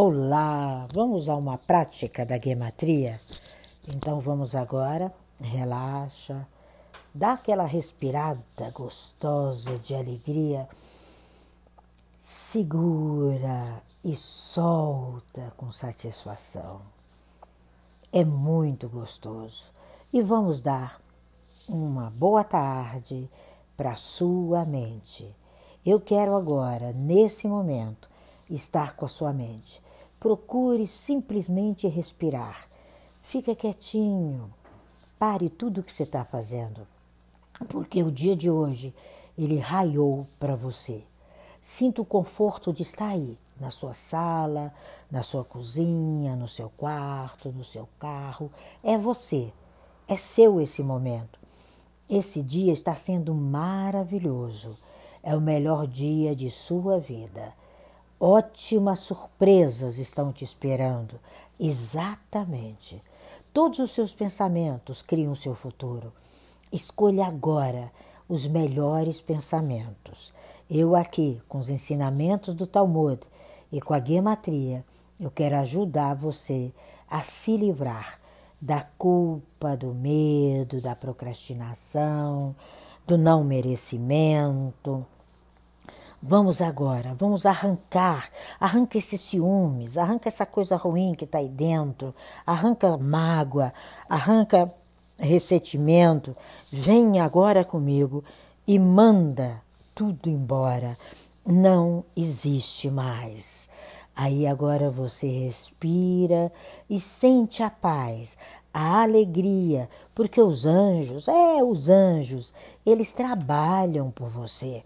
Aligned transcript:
Olá, 0.00 0.86
vamos 0.94 1.28
a 1.28 1.34
uma 1.34 1.58
prática 1.58 2.24
da 2.24 2.38
gematria? 2.38 3.20
Então 3.88 4.20
vamos 4.20 4.54
agora, 4.54 5.12
relaxa, 5.40 6.46
dá 7.12 7.32
aquela 7.32 7.64
respirada 7.64 8.70
gostosa 8.72 9.76
de 9.80 9.96
alegria, 9.96 10.68
segura 12.16 13.82
e 14.04 14.14
solta 14.14 15.52
com 15.56 15.72
satisfação. 15.72 16.80
É 18.12 18.22
muito 18.22 18.88
gostoso. 18.88 19.72
E 20.12 20.22
vamos 20.22 20.60
dar 20.60 21.00
uma 21.68 22.08
boa 22.10 22.44
tarde 22.44 23.28
para 23.76 23.96
sua 23.96 24.64
mente. 24.64 25.28
Eu 25.84 26.00
quero 26.00 26.36
agora, 26.36 26.92
nesse 26.92 27.48
momento, 27.48 28.08
estar 28.48 28.94
com 28.94 29.04
a 29.04 29.08
sua 29.08 29.32
mente 29.32 29.87
Procure 30.20 30.86
simplesmente 30.86 31.86
respirar. 31.86 32.68
Fica 33.22 33.54
quietinho. 33.54 34.52
Pare 35.18 35.48
tudo 35.48 35.80
o 35.80 35.82
que 35.82 35.92
você 35.92 36.02
está 36.02 36.24
fazendo. 36.24 36.86
Porque 37.68 38.02
o 38.02 38.10
dia 38.10 38.34
de 38.34 38.50
hoje 38.50 38.94
ele 39.36 39.58
raiou 39.58 40.26
para 40.38 40.56
você. 40.56 41.04
Sinta 41.60 42.02
o 42.02 42.04
conforto 42.04 42.72
de 42.72 42.82
estar 42.82 43.08
aí, 43.08 43.38
na 43.60 43.70
sua 43.70 43.94
sala, 43.94 44.72
na 45.10 45.22
sua 45.22 45.44
cozinha, 45.44 46.34
no 46.34 46.48
seu 46.48 46.70
quarto, 46.70 47.52
no 47.52 47.62
seu 47.62 47.88
carro. 47.98 48.50
É 48.82 48.98
você. 48.98 49.52
É 50.08 50.16
seu 50.16 50.60
esse 50.60 50.82
momento. 50.82 51.38
Esse 52.08 52.42
dia 52.42 52.72
está 52.72 52.96
sendo 52.96 53.34
maravilhoso. 53.34 54.76
É 55.22 55.36
o 55.36 55.40
melhor 55.40 55.86
dia 55.86 56.34
de 56.34 56.50
sua 56.50 56.98
vida. 56.98 57.52
Ótimas 58.20 58.98
surpresas 58.98 59.98
estão 59.98 60.32
te 60.32 60.42
esperando. 60.42 61.20
Exatamente. 61.58 63.00
Todos 63.52 63.78
os 63.78 63.92
seus 63.92 64.12
pensamentos 64.12 65.02
criam 65.02 65.36
seu 65.36 65.54
futuro. 65.54 66.12
Escolha 66.72 67.26
agora 67.26 67.92
os 68.28 68.44
melhores 68.48 69.20
pensamentos. 69.20 70.32
Eu 70.68 70.96
aqui, 70.96 71.40
com 71.48 71.58
os 71.58 71.70
ensinamentos 71.70 72.56
do 72.56 72.66
Talmud 72.66 73.20
e 73.70 73.80
com 73.80 73.94
a 73.94 74.00
gematria, 74.00 74.84
eu 75.20 75.30
quero 75.30 75.56
ajudar 75.56 76.14
você 76.14 76.72
a 77.08 77.20
se 77.22 77.56
livrar 77.56 78.18
da 78.60 78.82
culpa, 78.98 79.76
do 79.76 79.94
medo, 79.94 80.80
da 80.80 80.96
procrastinação, 80.96 82.54
do 83.06 83.16
não 83.16 83.44
merecimento 83.44 85.06
Vamos 86.20 86.60
agora, 86.60 87.14
vamos 87.14 87.46
arrancar, 87.46 88.28
arranca 88.58 88.98
esses 88.98 89.20
ciúmes, 89.20 89.96
arranca 89.96 90.28
essa 90.28 90.44
coisa 90.44 90.74
ruim 90.74 91.14
que 91.14 91.24
está 91.24 91.38
aí 91.38 91.48
dentro, 91.48 92.12
arranca 92.44 92.96
mágoa, 92.96 93.72
arranca 94.08 94.68
ressentimento. 95.16 96.36
Vem 96.72 97.20
agora 97.20 97.64
comigo 97.64 98.24
e 98.66 98.80
manda 98.80 99.62
tudo 99.94 100.28
embora. 100.28 100.98
Não 101.46 102.04
existe 102.16 102.90
mais. 102.90 103.68
Aí 104.14 104.44
agora 104.44 104.90
você 104.90 105.28
respira 105.28 106.52
e 106.90 106.98
sente 106.98 107.62
a 107.62 107.70
paz, 107.70 108.36
a 108.74 109.02
alegria, 109.02 109.88
porque 110.16 110.40
os 110.40 110.66
anjos, 110.66 111.28
é, 111.28 111.62
os 111.62 111.88
anjos, 111.88 112.52
eles 112.84 113.12
trabalham 113.12 114.10
por 114.10 114.28
você. 114.28 114.82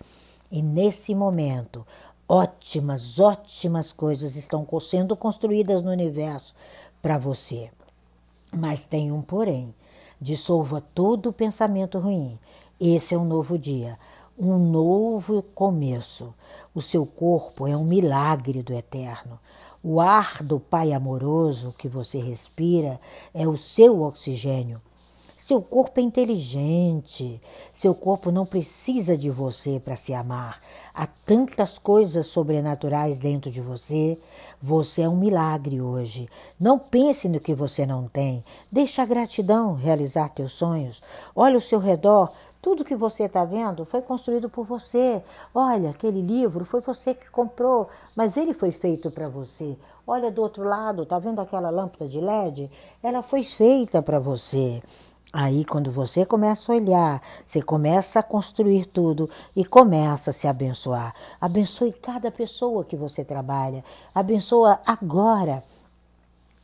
E 0.52 0.60
nesse 0.60 1.14
momento, 1.14 1.86
ótimas, 2.28 3.18
ótimas 3.18 3.90
coisas 3.90 4.36
estão 4.36 4.68
sendo 4.78 5.16
construídas 5.16 5.80
no 5.80 5.90
universo 5.90 6.54
para 7.00 7.16
você. 7.16 7.70
Mas 8.52 8.84
tem 8.84 9.10
um 9.10 9.22
porém: 9.22 9.74
dissolva 10.20 10.82
todo 10.94 11.30
o 11.30 11.32
pensamento 11.32 11.98
ruim. 11.98 12.38
Esse 12.78 13.14
é 13.14 13.18
um 13.18 13.24
novo 13.24 13.58
dia, 13.58 13.98
um 14.38 14.58
novo 14.58 15.42
começo. 15.54 16.34
O 16.74 16.82
seu 16.82 17.06
corpo 17.06 17.66
é 17.66 17.74
um 17.74 17.84
milagre 17.84 18.62
do 18.62 18.74
eterno. 18.74 19.38
O 19.82 20.02
ar 20.02 20.42
do 20.42 20.60
Pai 20.60 20.92
amoroso 20.92 21.74
que 21.78 21.88
você 21.88 22.18
respira 22.18 23.00
é 23.32 23.48
o 23.48 23.56
seu 23.56 24.02
oxigênio. 24.02 24.82
Seu 25.44 25.60
corpo 25.60 25.98
é 25.98 26.02
inteligente. 26.04 27.40
Seu 27.72 27.96
corpo 27.96 28.30
não 28.30 28.46
precisa 28.46 29.18
de 29.18 29.28
você 29.28 29.80
para 29.80 29.96
se 29.96 30.14
amar. 30.14 30.60
Há 30.94 31.04
tantas 31.26 31.78
coisas 31.78 32.26
sobrenaturais 32.26 33.18
dentro 33.18 33.50
de 33.50 33.60
você. 33.60 34.16
Você 34.60 35.02
é 35.02 35.08
um 35.08 35.16
milagre 35.16 35.80
hoje. 35.80 36.28
Não 36.60 36.78
pense 36.78 37.28
no 37.28 37.40
que 37.40 37.56
você 37.56 37.84
não 37.84 38.06
tem. 38.06 38.44
Deixa 38.70 39.02
a 39.02 39.04
gratidão 39.04 39.74
realizar 39.74 40.28
teus 40.28 40.52
sonhos. 40.52 41.02
Olha 41.34 41.56
ao 41.56 41.60
seu 41.60 41.80
redor. 41.80 42.30
Tudo 42.62 42.84
que 42.84 42.94
você 42.94 43.24
está 43.24 43.44
vendo 43.44 43.84
foi 43.84 44.00
construído 44.00 44.48
por 44.48 44.64
você. 44.64 45.20
Olha, 45.52 45.90
aquele 45.90 46.22
livro 46.22 46.64
foi 46.64 46.80
você 46.80 47.14
que 47.14 47.28
comprou, 47.28 47.88
mas 48.14 48.36
ele 48.36 48.54
foi 48.54 48.70
feito 48.70 49.10
para 49.10 49.28
você. 49.28 49.76
Olha 50.06 50.30
do 50.30 50.40
outro 50.40 50.62
lado, 50.62 51.04
tá 51.04 51.18
vendo 51.18 51.40
aquela 51.40 51.68
lâmpada 51.68 52.08
de 52.08 52.20
LED? 52.20 52.70
Ela 53.02 53.24
foi 53.24 53.42
feita 53.42 54.00
para 54.00 54.20
você. 54.20 54.80
Aí, 55.32 55.64
quando 55.64 55.90
você 55.90 56.26
começa 56.26 56.70
a 56.70 56.76
olhar, 56.76 57.22
você 57.46 57.62
começa 57.62 58.18
a 58.18 58.22
construir 58.22 58.84
tudo 58.84 59.30
e 59.56 59.64
começa 59.64 60.28
a 60.28 60.32
se 60.32 60.46
abençoar. 60.46 61.14
Abençoe 61.40 61.90
cada 61.90 62.30
pessoa 62.30 62.84
que 62.84 62.96
você 62.96 63.24
trabalha. 63.24 63.82
Abençoa 64.14 64.78
agora 64.84 65.64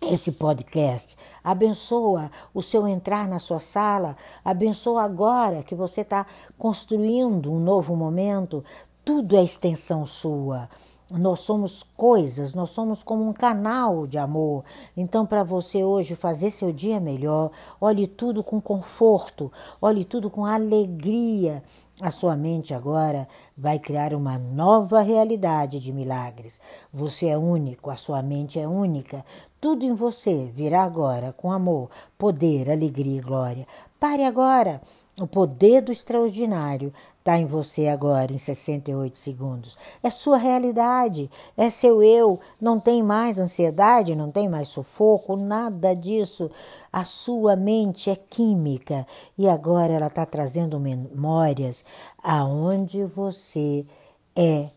esse 0.02 0.32
podcast. 0.32 1.16
Abençoa 1.42 2.30
o 2.52 2.60
seu 2.62 2.86
entrar 2.86 3.26
na 3.26 3.38
sua 3.38 3.58
sala. 3.58 4.14
Abençoa 4.44 5.02
agora 5.02 5.62
que 5.62 5.74
você 5.74 6.02
está 6.02 6.26
construindo 6.58 7.50
um 7.50 7.58
novo 7.58 7.96
momento. 7.96 8.62
Tudo 9.02 9.34
é 9.34 9.42
extensão 9.42 10.04
sua. 10.04 10.68
Nós 11.10 11.40
somos 11.40 11.82
coisas, 11.96 12.52
nós 12.52 12.68
somos 12.68 13.02
como 13.02 13.26
um 13.26 13.32
canal 13.32 14.06
de 14.06 14.18
amor. 14.18 14.62
Então, 14.94 15.24
para 15.24 15.42
você 15.42 15.82
hoje 15.82 16.14
fazer 16.14 16.50
seu 16.50 16.70
dia 16.70 17.00
melhor, 17.00 17.50
olhe 17.80 18.06
tudo 18.06 18.44
com 18.44 18.60
conforto, 18.60 19.50
olhe 19.80 20.04
tudo 20.04 20.28
com 20.28 20.44
alegria. 20.44 21.62
A 22.00 22.12
sua 22.12 22.36
mente 22.36 22.72
agora 22.72 23.26
vai 23.56 23.80
criar 23.80 24.14
uma 24.14 24.38
nova 24.38 25.00
realidade 25.00 25.80
de 25.80 25.92
milagres. 25.92 26.60
Você 26.92 27.26
é 27.26 27.36
único, 27.36 27.90
a 27.90 27.96
sua 27.96 28.22
mente 28.22 28.60
é 28.60 28.68
única. 28.68 29.24
Tudo 29.60 29.84
em 29.84 29.94
você 29.94 30.48
virá 30.54 30.84
agora 30.84 31.32
com 31.32 31.50
amor, 31.50 31.90
poder, 32.16 32.70
alegria 32.70 33.18
e 33.18 33.20
glória. 33.20 33.66
Pare 33.98 34.24
agora. 34.24 34.80
O 35.20 35.26
poder 35.26 35.82
do 35.82 35.90
extraordinário 35.90 36.92
está 37.18 37.36
em 37.36 37.44
você 37.44 37.88
agora, 37.88 38.32
em 38.32 38.38
68 38.38 39.18
segundos. 39.18 39.76
É 40.00 40.08
sua 40.08 40.38
realidade, 40.38 41.28
é 41.56 41.68
seu 41.68 42.00
eu. 42.00 42.38
Não 42.60 42.78
tem 42.78 43.02
mais 43.02 43.38
ansiedade, 43.38 44.14
não 44.14 44.30
tem 44.30 44.48
mais 44.48 44.68
sufoco, 44.68 45.36
nada 45.36 45.92
disso. 45.92 46.48
A 46.90 47.04
sua 47.04 47.56
mente 47.56 48.08
é 48.08 48.16
química 48.16 49.06
e 49.36 49.46
agora 49.46 49.92
ela 49.92 50.06
está 50.06 50.24
trazendo 50.24 50.80
memórias 50.80 51.84
aonde 52.22 53.04
você 53.04 53.86
é 54.34 54.70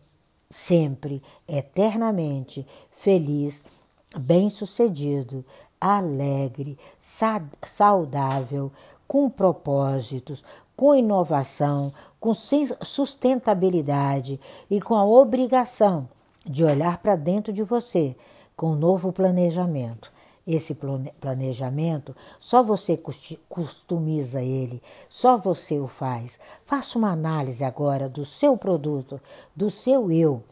sempre, 0.48 1.22
eternamente 1.48 2.66
feliz, 2.90 3.64
bem-sucedido, 4.18 5.44
alegre, 5.80 6.78
saudável 7.64 8.70
com 9.08 9.28
propósitos, 9.28 10.44
com 10.76 10.94
inovação, 10.94 11.92
com 12.20 12.32
sustentabilidade 12.34 14.38
e 14.70 14.80
com 14.80 14.94
a 14.94 15.04
obrigação 15.04 16.08
de 16.46 16.64
olhar 16.64 16.98
para 16.98 17.16
dentro 17.16 17.52
de 17.52 17.62
você 17.62 18.16
com 18.56 18.72
um 18.72 18.76
novo 18.76 19.12
planejamento. 19.12 20.12
Esse 20.46 20.76
planejamento, 21.20 22.16
só 22.38 22.62
você 22.62 23.00
customiza 23.48 24.42
ele, 24.42 24.82
só 25.08 25.38
você 25.38 25.78
o 25.78 25.86
faz. 25.86 26.38
Faça 26.66 26.98
uma 26.98 27.12
análise 27.12 27.62
agora 27.62 28.08
do 28.08 28.24
seu 28.24 28.56
produto, 28.56 29.20
do 29.54 29.70
seu 29.70 30.10
eu 30.10 30.42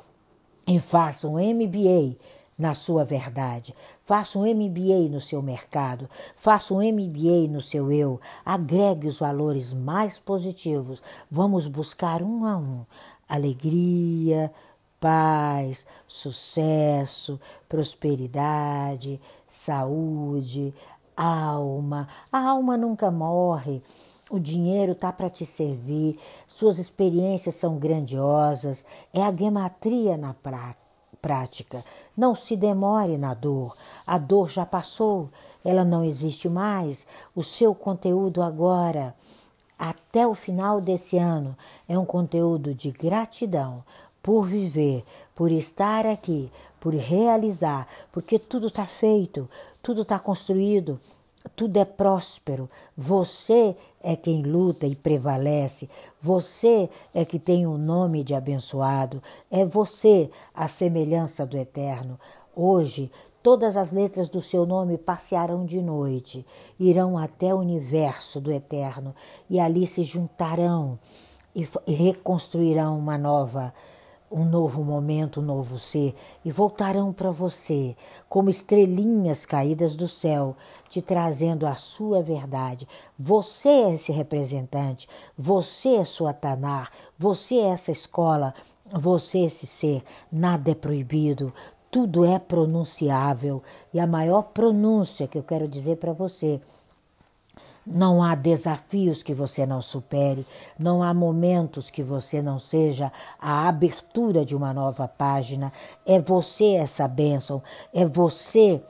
e 0.66 0.78
faça 0.78 1.26
um 1.26 1.34
MBA 1.34 2.16
na 2.56 2.74
sua 2.74 3.04
verdade. 3.04 3.74
Faça 4.04 4.38
um 4.38 4.42
MBA 4.42 5.08
no 5.10 5.20
seu 5.20 5.42
mercado, 5.42 6.08
faça 6.36 6.72
um 6.72 6.78
MBA 6.78 7.48
no 7.50 7.60
seu 7.60 7.90
eu, 7.90 8.20
agregue 8.44 9.08
os 9.08 9.18
valores 9.18 9.72
mais 9.72 10.18
positivos. 10.18 11.02
Vamos 11.28 11.66
buscar 11.66 12.22
um 12.22 12.44
a 12.44 12.56
um 12.56 12.84
alegria, 13.28 14.52
paz, 15.00 15.86
sucesso, 16.06 17.40
prosperidade, 17.68 19.20
saúde, 19.48 20.74
alma. 21.16 22.06
A 22.30 22.50
alma 22.50 22.76
nunca 22.76 23.10
morre. 23.10 23.82
O 24.30 24.38
dinheiro 24.38 24.92
está 24.92 25.12
para 25.12 25.28
te 25.28 25.44
servir, 25.44 26.16
suas 26.46 26.78
experiências 26.78 27.56
são 27.56 27.78
grandiosas, 27.78 28.86
é 29.12 29.20
a 29.20 29.34
gematria 29.34 30.16
na 30.16 30.34
prática 30.34 30.90
prática. 31.20 31.84
Não 32.16 32.34
se 32.34 32.56
demore 32.56 33.16
na 33.16 33.34
dor. 33.34 33.76
A 34.06 34.18
dor 34.18 34.48
já 34.48 34.64
passou, 34.66 35.30
ela 35.64 35.84
não 35.84 36.04
existe 36.04 36.48
mais. 36.48 37.06
O 37.34 37.42
seu 37.42 37.74
conteúdo 37.74 38.42
agora, 38.42 39.14
até 39.78 40.26
o 40.26 40.34
final 40.34 40.80
desse 40.80 41.18
ano, 41.18 41.56
é 41.88 41.98
um 41.98 42.04
conteúdo 42.04 42.74
de 42.74 42.90
gratidão 42.90 43.84
por 44.22 44.44
viver, 44.44 45.04
por 45.34 45.50
estar 45.50 46.06
aqui, 46.06 46.50
por 46.78 46.94
realizar, 46.94 47.86
porque 48.12 48.38
tudo 48.38 48.68
está 48.68 48.86
feito, 48.86 49.48
tudo 49.82 50.02
está 50.02 50.18
construído, 50.18 51.00
tudo 51.56 51.78
é 51.78 51.84
próspero. 51.84 52.68
Você 52.96 53.74
é 54.02 54.14
quem 54.16 54.42
luta 54.42 54.86
e 54.86 54.94
prevalece. 54.94 55.88
Você 56.20 56.88
é 57.14 57.24
que 57.24 57.38
tem 57.38 57.66
o 57.66 57.72
um 57.72 57.78
nome 57.78 58.22
de 58.22 58.34
abençoado. 58.34 59.22
É 59.50 59.64
você 59.64 60.30
a 60.54 60.68
semelhança 60.68 61.46
do 61.46 61.56
eterno. 61.56 62.18
Hoje, 62.54 63.10
todas 63.42 63.76
as 63.76 63.90
letras 63.90 64.28
do 64.28 64.40
seu 64.40 64.66
nome 64.66 64.98
passearão 64.98 65.64
de 65.64 65.80
noite, 65.80 66.44
irão 66.78 67.16
até 67.16 67.54
o 67.54 67.58
universo 67.58 68.40
do 68.40 68.52
eterno 68.52 69.14
e 69.48 69.58
ali 69.58 69.86
se 69.86 70.02
juntarão 70.02 70.98
e 71.54 71.92
reconstruirão 71.92 72.98
uma 72.98 73.18
nova 73.18 73.72
um 74.30 74.44
novo 74.44 74.84
momento, 74.84 75.40
um 75.40 75.44
novo 75.44 75.78
ser, 75.78 76.14
e 76.44 76.50
voltarão 76.52 77.12
para 77.12 77.30
você 77.30 77.96
como 78.28 78.48
estrelinhas 78.48 79.44
caídas 79.44 79.96
do 79.96 80.06
céu, 80.06 80.56
te 80.88 81.02
trazendo 81.02 81.66
a 81.66 81.74
sua 81.74 82.22
verdade. 82.22 82.86
Você 83.18 83.68
é 83.68 83.94
esse 83.94 84.12
representante, 84.12 85.08
você 85.36 85.96
é 85.96 86.04
sua 86.04 86.32
Tanar, 86.32 86.90
você 87.18 87.56
é 87.56 87.68
essa 87.70 87.90
escola, 87.90 88.54
você 88.92 89.40
é 89.40 89.44
esse 89.46 89.66
ser. 89.66 90.02
Nada 90.30 90.70
é 90.70 90.74
proibido, 90.74 91.52
tudo 91.90 92.24
é 92.24 92.38
pronunciável. 92.38 93.62
E 93.92 93.98
a 93.98 94.06
maior 94.06 94.42
pronúncia 94.42 95.26
que 95.26 95.36
eu 95.36 95.42
quero 95.42 95.66
dizer 95.66 95.96
para 95.96 96.12
você 96.12 96.60
não 97.86 98.22
há 98.22 98.34
desafios 98.34 99.22
que 99.22 99.34
você 99.34 99.66
não 99.66 99.80
supere, 99.80 100.46
não 100.78 101.02
há 101.02 101.12
momentos 101.12 101.90
que 101.90 102.02
você 102.02 102.42
não 102.42 102.58
seja 102.58 103.12
a 103.38 103.68
abertura 103.68 104.44
de 104.44 104.54
uma 104.54 104.72
nova 104.72 105.08
página. 105.08 105.72
É 106.06 106.20
você 106.20 106.74
essa 106.74 107.08
bênção, 107.08 107.62
é 107.92 108.04
você 108.04 108.80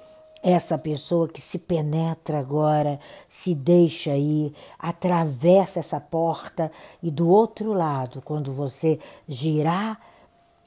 essa 0.43 0.79
pessoa 0.79 1.29
que 1.29 1.41
se 1.41 1.59
penetra 1.59 2.39
agora, 2.39 2.99
se 3.29 3.55
deixa 3.55 4.17
ir, 4.17 4.55
atravessa 4.79 5.81
essa 5.81 6.01
porta 6.01 6.73
e 7.03 7.11
do 7.11 7.29
outro 7.29 7.73
lado, 7.73 8.23
quando 8.23 8.53
você 8.53 8.99
girar 9.29 10.01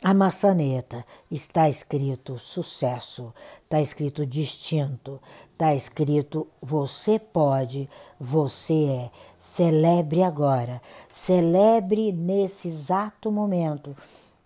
a 0.04 0.14
maçaneta, 0.14 1.06
está 1.32 1.70
escrito 1.70 2.38
sucesso, 2.38 3.34
está 3.66 3.82
escrito 3.82 4.26
distinto, 4.26 5.22
Está 5.54 5.74
escrito: 5.74 6.48
você 6.62 7.18
pode, 7.18 7.90
você 8.20 8.86
é. 8.86 9.12
Celebre 9.40 10.24
agora, 10.24 10.82
celebre 11.12 12.12
nesse 12.12 12.68
exato 12.68 13.32
momento 13.32 13.96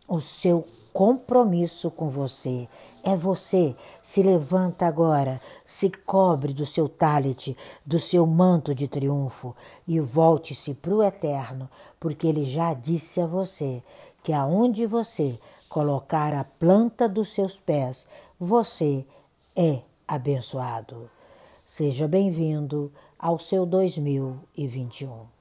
o 0.08 0.20
seu 0.20 0.66
compromisso 0.92 1.90
com 1.90 2.10
você. 2.10 2.68
É 3.04 3.16
você. 3.16 3.76
Se 4.02 4.22
levanta 4.22 4.86
agora, 4.86 5.40
se 5.66 5.90
cobre 5.90 6.54
do 6.54 6.66
seu 6.66 6.90
talit, 6.90 7.56
do 7.86 8.00
seu 8.00 8.28
manto 8.28 8.76
de 8.76 8.88
triunfo 8.88 9.56
e 9.88 10.00
volte-se 10.00 10.74
para 10.74 10.94
o 10.94 11.02
eterno, 11.04 11.70
porque 12.00 12.28
ele 12.28 12.44
já 12.44 12.74
disse 12.74 13.22
a 13.22 13.26
você 13.26 13.82
que 14.28 14.34
aonde 14.34 14.86
você 14.86 15.40
colocar 15.70 16.34
a 16.34 16.44
planta 16.44 17.08
dos 17.08 17.30
seus 17.30 17.58
pés, 17.62 18.06
você 18.38 19.06
é 19.56 19.80
abençoado. 20.06 21.10
Seja 21.66 22.10
bem-vindo 22.10 22.92
ao 23.18 23.40
seu 23.40 23.66
2021. 23.66 25.37